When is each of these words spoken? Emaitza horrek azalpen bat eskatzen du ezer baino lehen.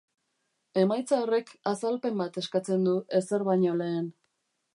Emaitza 0.83 1.19
horrek 1.25 1.51
azalpen 1.73 2.17
bat 2.23 2.41
eskatzen 2.45 2.89
du 2.89 2.95
ezer 3.21 3.47
baino 3.51 3.77
lehen. 3.85 4.11